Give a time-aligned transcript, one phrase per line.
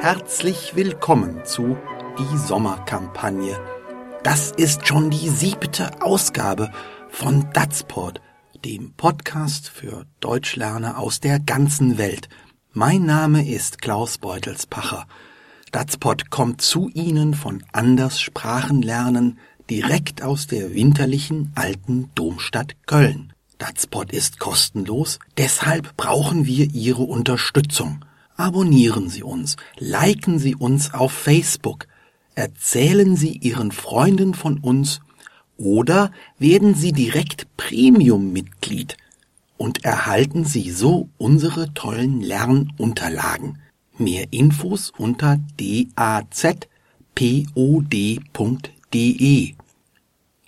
[0.00, 1.76] Herzlich willkommen zu
[2.18, 3.58] Die Sommerkampagne.
[4.22, 6.70] Das ist schon die siebte Ausgabe
[7.08, 8.20] von Datsport,
[8.64, 12.28] dem Podcast für Deutschlerner aus der ganzen Welt.
[12.72, 15.08] Mein Name ist Klaus Beutelspacher.
[15.72, 23.32] Datspot kommt zu Ihnen von Anders Sprachenlernen direkt aus der winterlichen alten Domstadt Köln.
[23.58, 28.04] Datspot ist kostenlos, deshalb brauchen wir Ihre Unterstützung.
[28.38, 31.88] Abonnieren Sie uns, liken Sie uns auf Facebook,
[32.36, 35.00] erzählen Sie Ihren Freunden von uns
[35.56, 38.96] oder werden Sie direkt Premium-Mitglied
[39.56, 43.58] und erhalten Sie so unsere tollen Lernunterlagen.
[43.98, 46.68] Mehr Infos unter dazpod.de.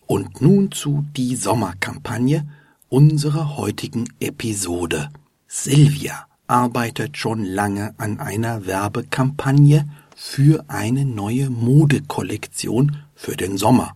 [0.06, 2.48] Und nun zu die Sommerkampagne
[2.88, 5.08] unserer heutigen Episode.
[5.48, 13.92] Silvia arbeitet schon lange an einer Werbekampagne für eine neue Modekollektion für den Sommer.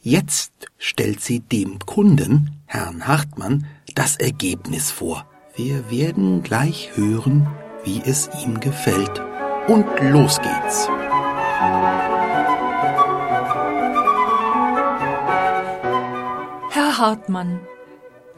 [0.00, 5.26] Jetzt stellt sie dem Kunden, Herrn Hartmann, das Ergebnis vor.
[5.56, 7.48] Wir werden gleich hören,
[7.84, 9.20] wie es ihm gefällt.
[9.66, 10.88] Und los geht's.
[16.70, 17.60] Herr Hartmann,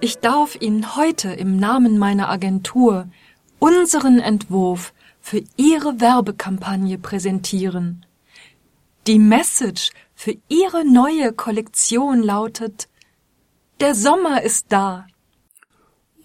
[0.01, 3.07] ich darf Ihnen heute im Namen meiner Agentur
[3.59, 8.05] unseren Entwurf für Ihre Werbekampagne präsentieren.
[9.07, 12.89] Die Message für Ihre neue Kollektion lautet
[13.81, 15.07] Der Sommer ist da.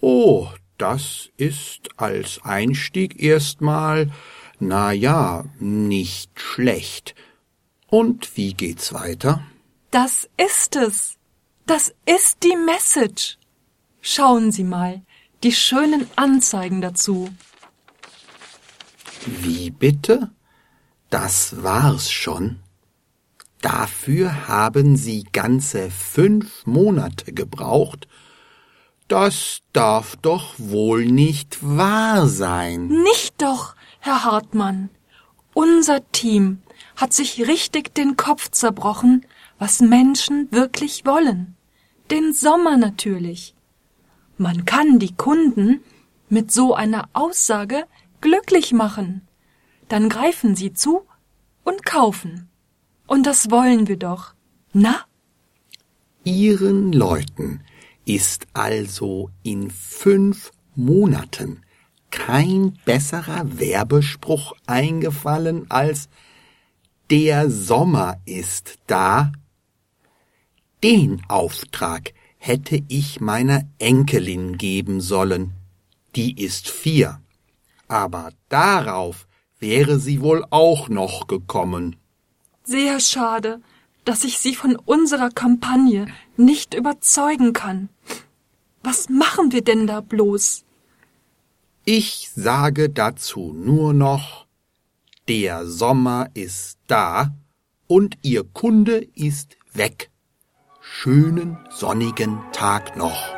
[0.00, 4.10] Oh, das ist als Einstieg erstmal,
[4.58, 7.14] na ja, nicht schlecht.
[7.88, 9.42] Und wie geht's weiter?
[9.90, 11.16] Das ist es.
[11.66, 13.38] Das ist die Message.
[14.00, 15.02] Schauen Sie mal,
[15.42, 17.30] die schönen Anzeigen dazu.
[19.26, 20.30] Wie bitte?
[21.10, 22.60] Das war's schon?
[23.60, 28.08] Dafür haben Sie ganze fünf Monate gebraucht?
[29.08, 32.86] Das darf doch wohl nicht wahr sein.
[32.86, 34.88] Nicht doch, Herr Hartmann.
[35.52, 36.62] Unser Team
[36.96, 39.26] hat sich richtig den Kopf zerbrochen,
[39.58, 41.56] was Menschen wirklich wollen.
[42.10, 43.54] Den Sommer natürlich.
[44.40, 45.82] Man kann die Kunden
[46.30, 47.84] mit so einer Aussage
[48.22, 49.28] glücklich machen.
[49.88, 51.02] Dann greifen sie zu
[51.62, 52.48] und kaufen.
[53.06, 54.32] Und das wollen wir doch.
[54.72, 55.04] Na?
[56.24, 57.60] Ihren Leuten
[58.06, 61.60] ist also in fünf Monaten
[62.10, 66.08] kein besserer Werbespruch eingefallen als
[67.10, 69.32] Der Sommer ist da?
[70.82, 75.52] Den Auftrag hätte ich meiner Enkelin geben sollen.
[76.16, 77.20] Die ist vier.
[77.86, 79.28] Aber darauf
[79.58, 81.96] wäre sie wohl auch noch gekommen.
[82.64, 83.60] Sehr schade,
[84.06, 86.06] dass ich Sie von unserer Kampagne
[86.36, 87.90] nicht überzeugen kann.
[88.82, 90.64] Was machen wir denn da bloß?
[91.84, 94.46] Ich sage dazu nur noch,
[95.28, 97.34] der Sommer ist da
[97.86, 100.09] und Ihr Kunde ist weg
[100.92, 103.28] schönen sonnigen Tag noch.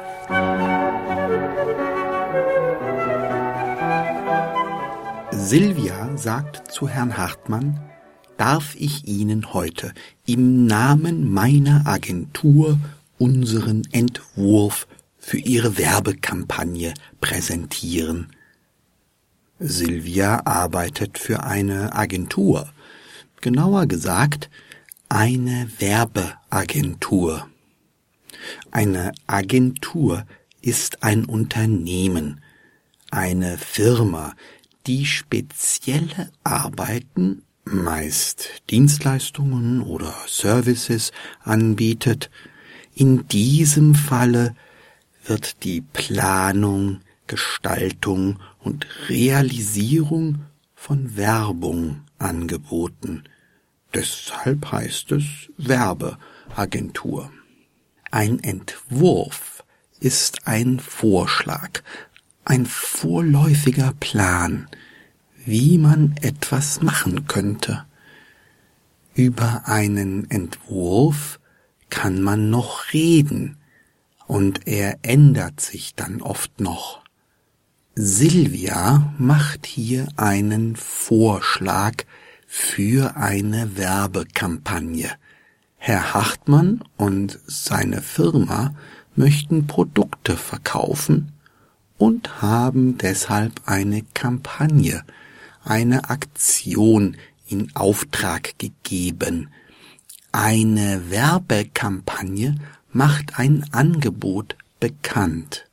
[5.30, 7.78] Silvia sagt zu Herrn Hartmann,
[8.38, 9.92] darf ich Ihnen heute
[10.24, 12.80] im Namen meiner Agentur
[13.18, 18.28] unseren Entwurf für Ihre Werbekampagne präsentieren.
[19.60, 22.72] Silvia arbeitet für eine Agentur,
[23.40, 24.48] genauer gesagt
[25.12, 27.46] eine Werbeagentur.
[28.70, 30.24] Eine Agentur
[30.62, 32.40] ist ein Unternehmen,
[33.10, 34.34] eine Firma,
[34.86, 41.12] die spezielle Arbeiten, meist Dienstleistungen oder Services
[41.42, 42.30] anbietet.
[42.94, 44.56] In diesem Falle
[45.26, 53.24] wird die Planung, Gestaltung und Realisierung von Werbung angeboten.
[53.94, 55.24] Deshalb heißt es
[55.58, 57.30] Werbeagentur.
[58.10, 59.64] Ein Entwurf
[60.00, 61.82] ist ein Vorschlag,
[62.44, 64.68] ein vorläufiger Plan,
[65.44, 67.84] wie man etwas machen könnte.
[69.14, 71.38] Über einen Entwurf
[71.90, 73.58] kann man noch reden,
[74.26, 77.02] und er ändert sich dann oft noch.
[77.94, 82.04] Silvia macht hier einen Vorschlag,
[82.54, 85.10] für eine Werbekampagne.
[85.78, 88.74] Herr Hartmann und seine Firma
[89.16, 91.32] möchten Produkte verkaufen
[91.96, 95.02] und haben deshalb eine Kampagne
[95.64, 97.16] eine Aktion
[97.46, 99.48] in Auftrag gegeben.
[100.30, 102.56] Eine Werbekampagne
[102.92, 105.70] macht ein Angebot bekannt.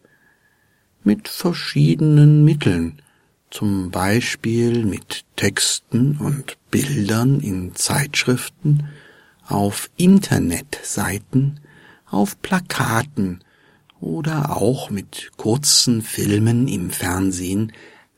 [1.03, 3.01] Mit verschiedenen Mitteln,
[3.49, 8.87] zum Beispiel mit Texten und Bildern in Zeitschriften,
[9.47, 11.59] auf Internetseiten,
[12.09, 13.43] auf Plakaten
[13.99, 17.73] oder auch mit kurzen Filmen im Fernsehen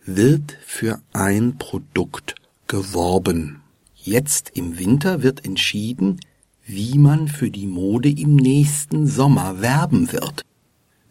[0.06, 2.36] wird für ein Produkt
[2.68, 3.62] geworben.
[3.96, 6.20] Jetzt im Winter wird entschieden,
[6.66, 10.44] wie man für die Mode im nächsten Sommer werben wird.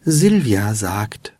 [0.03, 1.33] Silvia sagt,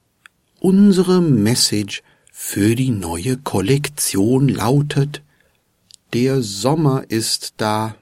[0.59, 2.03] unsere Message
[2.43, 5.21] für die neue Kollektion lautet,
[6.11, 7.95] der Sommer ist da.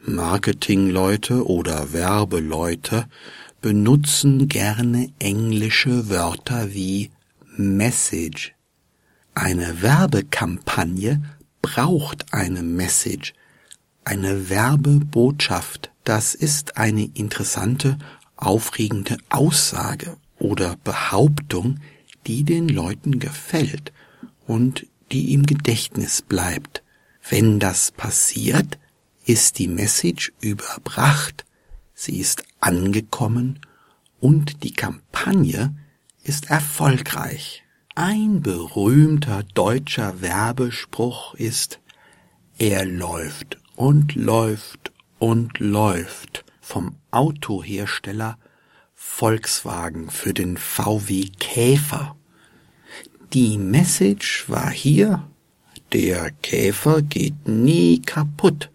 [0.00, 3.06] Marketingleute oder Werbeleute
[3.60, 7.10] benutzen gerne englische Wörter wie
[7.56, 8.54] Message.
[9.34, 11.20] Eine Werbekampagne
[11.60, 13.34] braucht eine Message,
[14.04, 15.90] eine Werbebotschaft.
[16.04, 17.98] Das ist eine interessante,
[18.36, 21.80] aufregende Aussage oder Behauptung,
[22.26, 23.92] die den Leuten gefällt
[24.46, 26.82] und die im Gedächtnis bleibt.
[27.28, 28.78] Wenn das passiert,
[29.24, 31.44] ist die Message überbracht,
[31.94, 33.60] sie ist angekommen
[34.20, 35.76] und die Kampagne
[36.22, 37.64] ist erfolgreich.
[37.94, 41.80] Ein berühmter deutscher Werbespruch ist
[42.58, 48.38] Er läuft und läuft und läuft vom Autohersteller
[48.94, 52.15] Volkswagen für den VW Käfer.
[53.32, 55.28] Die Message war hier,
[55.92, 58.70] der Käfer geht nie kaputt.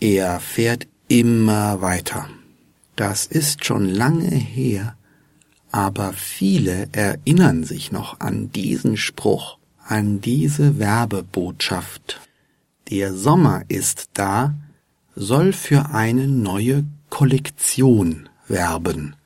[0.00, 2.28] Er fährt immer weiter.
[2.94, 4.96] Das ist schon lange her,
[5.72, 12.20] aber viele erinnern sich noch an diesen Spruch, an diese Werbebotschaft.
[12.88, 14.54] Der Sommer ist da,
[15.16, 19.16] soll für eine neue Kollektion werben.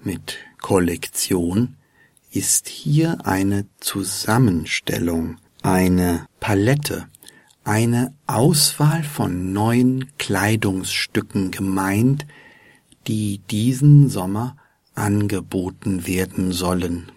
[0.00, 1.75] Mit Kollektion
[2.36, 7.08] ist hier eine Zusammenstellung, eine Palette,
[7.64, 12.26] eine Auswahl von neuen Kleidungsstücken gemeint,
[13.06, 14.58] die diesen Sommer
[14.94, 17.10] angeboten werden sollen.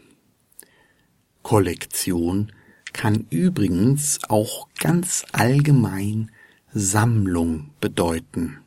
[1.44, 2.54] Kollektion
[2.94, 6.32] kann übrigens auch ganz allgemein
[6.74, 8.60] Sammlung bedeuten.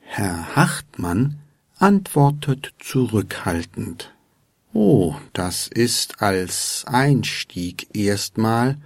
[0.00, 1.38] Herr Hartmann
[1.76, 4.15] antwortet zurückhaltend.
[4.78, 8.76] Oh, das ist als Einstieg erstmal,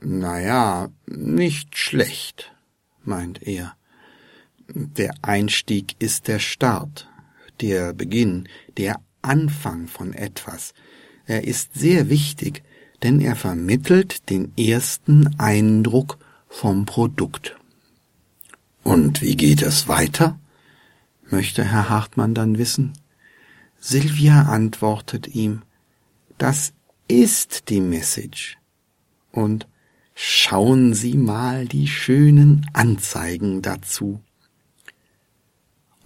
[0.00, 2.54] na ja, nicht schlecht,
[3.02, 3.74] meint er.
[4.68, 7.08] Der Einstieg ist der Start,
[7.60, 10.72] der Beginn, der Anfang von etwas.
[11.26, 12.62] Er ist sehr wichtig,
[13.02, 17.56] denn er vermittelt den ersten Eindruck vom Produkt.
[18.84, 20.38] Und wie geht es weiter?
[21.28, 22.92] möchte Herr Hartmann dann wissen.
[23.86, 25.60] Silvia antwortet ihm,
[26.38, 26.72] das
[27.06, 28.56] ist die Message.
[29.30, 29.68] Und
[30.14, 34.22] schauen Sie mal die schönen Anzeigen dazu.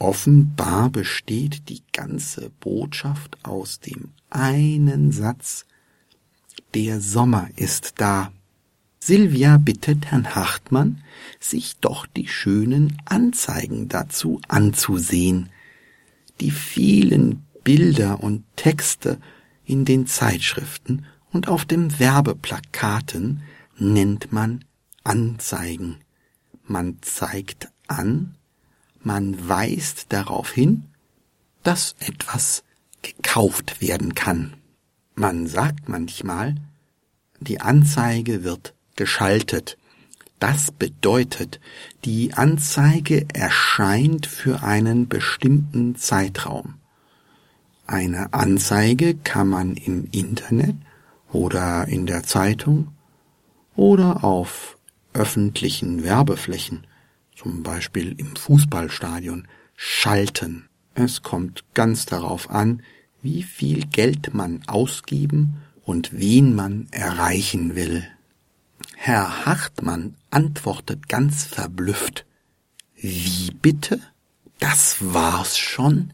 [0.00, 5.64] Offenbar besteht die ganze Botschaft aus dem einen Satz
[6.74, 8.32] Der Sommer ist da.
[8.98, 11.04] Silvia bittet Herrn Hartmann,
[11.38, 15.50] sich doch die schönen Anzeigen dazu anzusehen.
[16.40, 19.18] Die vielen Bilder und Texte
[19.66, 23.42] in den Zeitschriften und auf den Werbeplakaten
[23.76, 24.64] nennt man
[25.04, 25.96] Anzeigen.
[26.64, 28.36] Man zeigt an,
[29.00, 30.84] man weist darauf hin,
[31.62, 32.64] dass etwas
[33.02, 34.54] gekauft werden kann.
[35.14, 36.54] Man sagt manchmal,
[37.38, 39.76] die Anzeige wird geschaltet.
[40.38, 41.60] Das bedeutet,
[42.06, 46.78] die Anzeige erscheint für einen bestimmten Zeitraum.
[47.88, 50.76] Eine Anzeige kann man im Internet
[51.32, 52.88] oder in der Zeitung
[53.76, 54.76] oder auf
[55.14, 56.86] öffentlichen Werbeflächen,
[57.34, 60.68] zum Beispiel im Fußballstadion, schalten.
[60.94, 62.82] Es kommt ganz darauf an,
[63.22, 68.06] wie viel Geld man ausgeben und wen man erreichen will.
[68.96, 72.26] Herr Hartmann antwortet ganz verblüfft.
[72.96, 73.98] Wie bitte?
[74.58, 76.12] Das war's schon?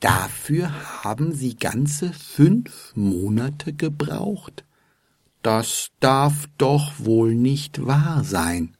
[0.00, 4.64] Dafür haben Sie ganze fünf Monate gebraucht?
[5.42, 8.76] Das darf doch wohl nicht wahr sein.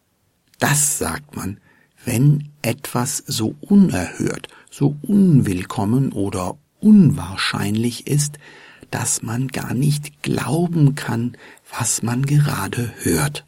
[0.61, 1.61] Das sagt man,
[2.05, 8.39] wenn etwas so unerhört, so unwillkommen oder unwahrscheinlich ist,
[8.91, 11.37] dass man gar nicht glauben kann,
[11.77, 13.45] was man gerade hört.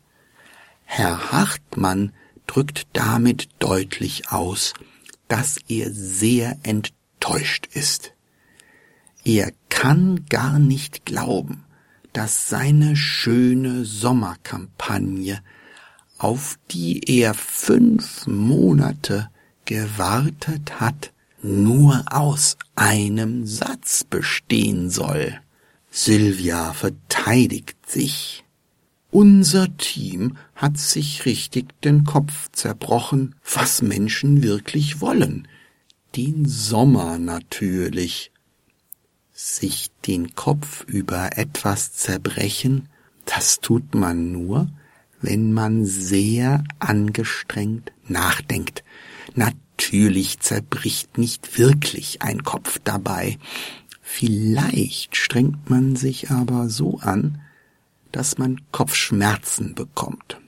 [0.84, 2.12] Herr Hartmann
[2.48, 4.74] drückt damit deutlich aus,
[5.28, 6.99] dass er sehr enttäuscht
[7.74, 8.12] ist.
[9.24, 11.64] Er kann gar nicht glauben,
[12.12, 15.40] dass seine schöne Sommerkampagne,
[16.18, 19.30] auf die er fünf Monate
[19.64, 21.12] gewartet hat,
[21.42, 25.40] nur aus einem Satz bestehen soll.
[25.90, 28.44] Sylvia verteidigt sich.
[29.10, 35.48] Unser Team hat sich richtig den Kopf zerbrochen, was Menschen wirklich wollen.
[36.16, 38.32] Den Sommer natürlich.
[39.32, 42.88] Sich den Kopf über etwas zerbrechen,
[43.26, 44.68] das tut man nur,
[45.22, 48.82] wenn man sehr angestrengt nachdenkt.
[49.36, 53.38] Natürlich zerbricht nicht wirklich ein Kopf dabei.
[54.02, 57.40] Vielleicht strengt man sich aber so an,
[58.10, 60.40] dass man Kopfschmerzen bekommt.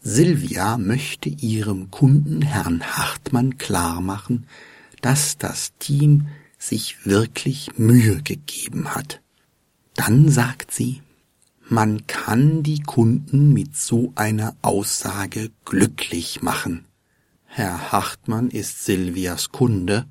[0.00, 4.48] Silvia möchte ihrem Kunden Herrn Hartmann klarmachen,
[5.02, 6.28] dass das Team
[6.58, 9.20] sich wirklich Mühe gegeben hat.
[9.94, 11.02] Dann sagt sie,
[11.68, 16.84] man kann die Kunden mit so einer Aussage glücklich machen.
[17.46, 20.06] Herr Hartmann ist Silvias Kunde.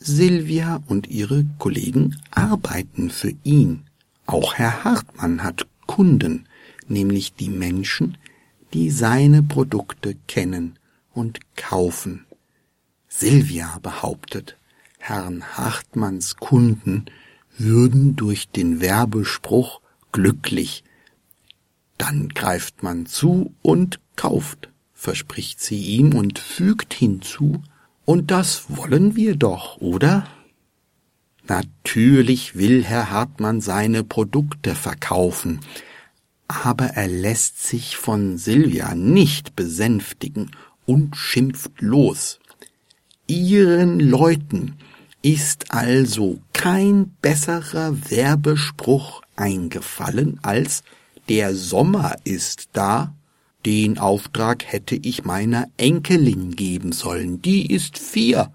[0.00, 3.84] Silvia und ihre Kollegen arbeiten für ihn.
[4.26, 6.46] Auch Herr Hartmann hat Kunden,
[6.88, 8.16] nämlich die Menschen,
[8.72, 10.78] die seine Produkte kennen
[11.12, 12.26] und kaufen.
[13.12, 14.56] Silvia behauptet,
[14.98, 17.06] Herrn Hartmanns Kunden
[17.58, 19.80] würden durch den Werbespruch
[20.12, 20.84] glücklich.
[21.98, 27.62] Dann greift man zu und kauft, verspricht sie ihm und fügt hinzu,
[28.06, 30.26] und das wollen wir doch, oder?
[31.46, 35.60] Natürlich will Herr Hartmann seine Produkte verkaufen,
[36.46, 40.52] aber er lässt sich von Silvia nicht besänftigen
[40.86, 42.40] und schimpft los.
[43.30, 44.74] Ihren Leuten
[45.22, 50.82] ist also kein besserer Werbespruch eingefallen als
[51.28, 53.14] Der Sommer ist da.
[53.64, 58.52] Den Auftrag hätte ich meiner Enkelin geben sollen, die ist vier,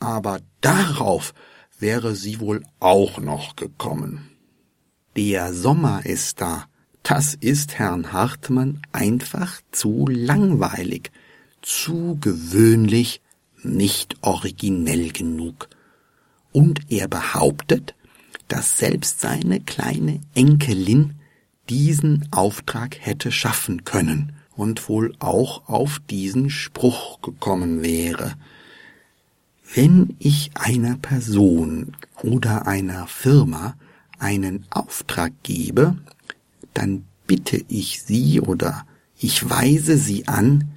[0.00, 1.34] aber darauf
[1.78, 4.30] wäre sie wohl auch noch gekommen.
[5.14, 6.64] Der Sommer ist da.
[7.02, 11.10] Das ist Herrn Hartmann einfach zu langweilig,
[11.60, 13.20] zu gewöhnlich,
[13.66, 15.68] nicht originell genug.
[16.52, 17.94] Und er behauptet,
[18.48, 21.14] dass selbst seine kleine Enkelin
[21.68, 28.34] diesen Auftrag hätte schaffen können und wohl auch auf diesen Spruch gekommen wäre.
[29.74, 31.92] Wenn ich einer Person
[32.22, 33.74] oder einer Firma
[34.18, 35.98] einen Auftrag gebe,
[36.72, 38.86] dann bitte ich sie oder
[39.18, 40.68] ich weise sie an,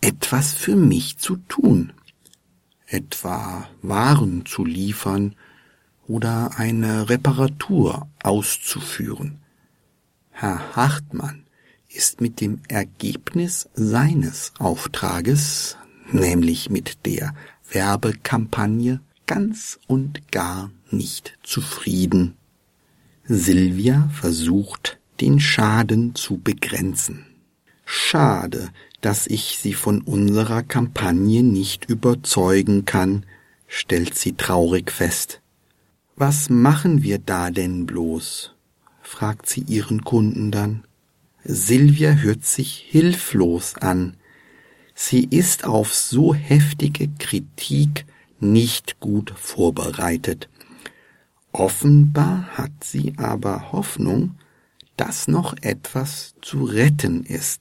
[0.00, 1.92] etwas für mich zu tun,
[2.94, 5.34] etwa Waren zu liefern
[6.06, 9.40] oder eine Reparatur auszuführen.
[10.30, 11.44] Herr Hartmann
[11.88, 15.76] ist mit dem Ergebnis seines Auftrages,
[16.12, 17.34] nämlich mit der
[17.70, 22.36] Werbekampagne ganz und gar nicht zufrieden.
[23.24, 27.26] Silvia versucht, den Schaden zu begrenzen.
[27.84, 28.70] Schade,
[29.04, 33.26] dass ich sie von unserer Kampagne nicht überzeugen kann,
[33.66, 35.42] stellt sie traurig fest.
[36.16, 38.54] Was machen wir da denn bloß?
[39.02, 40.84] fragt sie ihren Kunden dann.
[41.44, 44.16] Silvia hört sich hilflos an,
[44.94, 48.06] Sie ist auf so heftige Kritik
[48.38, 50.48] nicht gut vorbereitet.
[51.52, 54.36] Offenbar hat sie aber Hoffnung,
[54.96, 57.60] dass noch etwas zu retten ist.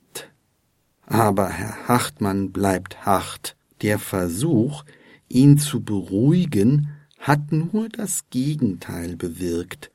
[1.05, 3.55] Aber Herr Hartmann bleibt hart.
[3.81, 4.83] Der Versuch,
[5.27, 9.91] ihn zu beruhigen, hat nur das Gegenteil bewirkt.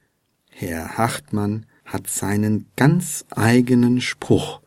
[0.51, 4.61] Herr Hartmann hat seinen ganz eigenen Spruch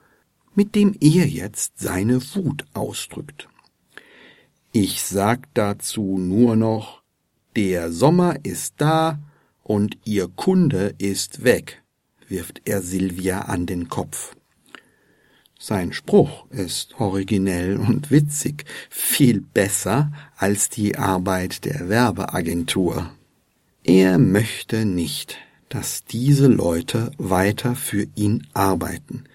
[0.53, 3.47] mit dem er jetzt seine Wut ausdrückt.
[4.71, 7.01] Ich sag dazu nur noch,
[7.55, 9.19] der Sommer ist da
[9.63, 11.83] und ihr Kunde ist weg,
[12.27, 14.35] wirft er Silvia an den Kopf.
[15.63, 23.11] Sein Spruch ist originell und witzig, viel besser als die Arbeit der Werbeagentur.
[23.83, 25.37] Er möchte nicht,
[25.69, 29.25] dass diese Leute weiter für ihn arbeiten.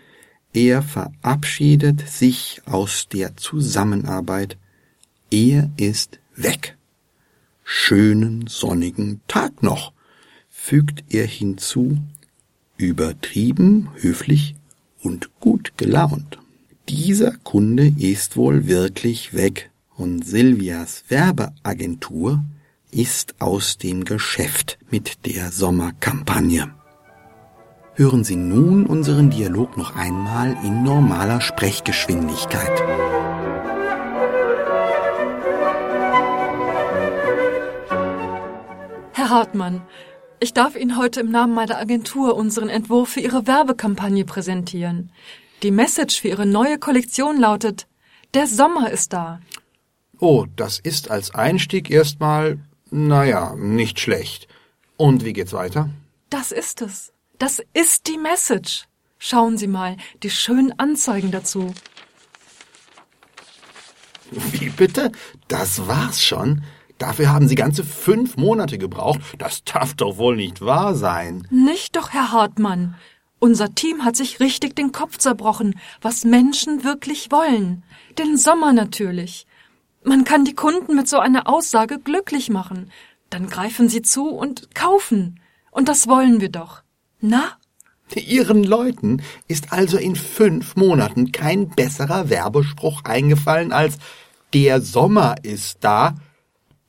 [0.53, 4.57] Er verabschiedet sich aus der Zusammenarbeit.
[5.31, 6.77] Er ist weg.
[7.63, 9.93] Schönen sonnigen Tag noch.
[10.51, 11.99] fügt er hinzu,
[12.79, 14.56] übertrieben, höflich
[15.07, 16.39] und gut gelaunt.
[16.89, 22.45] Dieser Kunde ist wohl wirklich weg und Silvias Werbeagentur
[22.91, 26.71] ist aus dem Geschäft mit der Sommerkampagne.
[27.95, 32.83] Hören Sie nun unseren Dialog noch einmal in normaler Sprechgeschwindigkeit.
[39.13, 39.83] Herr Hartmann,
[40.41, 45.11] ich darf Ihnen heute im Namen meiner Agentur unseren Entwurf für Ihre Werbekampagne präsentieren.
[45.63, 47.87] Die Message für Ihre neue Kollektion lautet,
[48.35, 49.41] der Sommer ist da.
[50.19, 52.59] Oh, das ist als Einstieg erstmal,
[52.91, 54.49] naja, nicht schlecht.
[54.97, 55.91] Und wie geht's weiter?
[56.31, 57.13] Das ist es.
[57.39, 58.87] Das ist die Message.
[59.19, 61.75] Schauen Sie mal, die schönen Anzeigen dazu.
[64.31, 65.13] Wie bitte?
[65.49, 66.65] Das war's schon?
[66.99, 69.21] Dafür haben Sie ganze fünf Monate gebraucht?
[69.39, 71.47] Das darf doch wohl nicht wahr sein.
[71.51, 72.95] Nicht doch, Herr Hartmann.
[73.39, 77.83] Unser Team hat sich richtig den Kopf zerbrochen, was Menschen wirklich wollen.
[78.19, 79.47] Den Sommer natürlich.
[80.05, 82.91] Man kann die Kunden mit so einer Aussage glücklich machen.
[83.29, 85.41] Dann greifen sie zu und kaufen.
[85.71, 86.83] Und das wollen wir doch.
[87.21, 87.59] Na?
[88.15, 93.99] Ihren Leuten ist also in fünf Monaten kein besserer Werbespruch eingefallen als
[94.55, 96.15] Der Sommer ist da.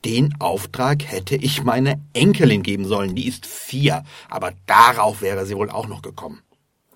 [0.05, 5.55] Den Auftrag hätte ich meiner Enkelin geben sollen, die ist vier, aber darauf wäre sie
[5.55, 6.41] wohl auch noch gekommen.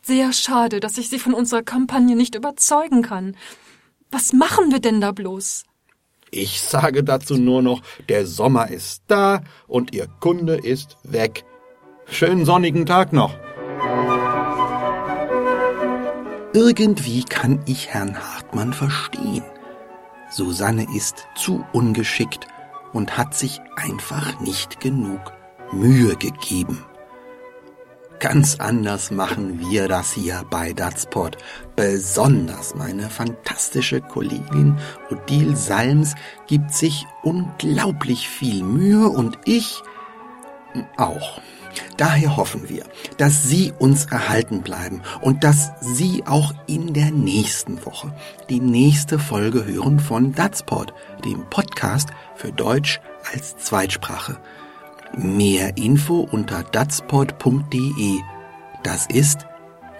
[0.03, 3.35] Sehr schade, dass ich Sie von unserer Kampagne nicht überzeugen kann.
[4.11, 5.63] Was machen wir denn da bloß?
[6.31, 11.43] Ich sage dazu nur noch, der Sommer ist da und Ihr Kunde ist weg.
[12.07, 13.35] Schönen sonnigen Tag noch.
[16.53, 19.43] Irgendwie kann ich Herrn Hartmann verstehen.
[20.29, 22.47] Susanne ist zu ungeschickt
[22.93, 25.33] und hat sich einfach nicht genug
[25.71, 26.85] Mühe gegeben.
[28.21, 31.37] Ganz anders machen wir das hier bei Datsport.
[31.75, 34.77] Besonders meine fantastische Kollegin
[35.09, 36.13] Odile Salms
[36.45, 39.81] gibt sich unglaublich viel Mühe und ich
[40.97, 41.41] auch.
[41.97, 42.83] Daher hoffen wir,
[43.17, 48.13] dass Sie uns erhalten bleiben und dass Sie auch in der nächsten Woche
[48.49, 50.93] die nächste Folge hören von Datsport,
[51.25, 52.09] dem Podcast
[52.41, 52.99] für Deutsch
[53.31, 54.37] als Zweitsprache.
[55.15, 58.19] Mehr Info unter datspod.de.
[58.83, 59.45] Das ist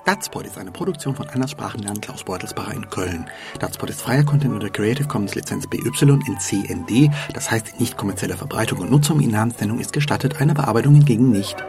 [0.08, 3.28] Datspot ist eine Produktion von Anders Sprachenlernen Klaus Beutelsbacher in Köln.
[3.58, 5.82] Datspot ist freier Content unter Creative Commons Lizenz BY
[6.26, 10.94] in CND, das heißt nicht kommerzielle Verbreitung und Nutzung in Namensnennung ist gestattet, eine Bearbeitung
[10.94, 11.62] hingegen nicht.